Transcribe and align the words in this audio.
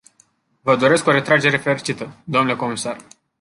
Vă 0.61 0.75
doresc 0.75 1.05
o 1.07 1.11
retragere 1.11 1.57
fericită, 1.57 2.15
dle 2.23 2.55
comisar. 2.55 2.97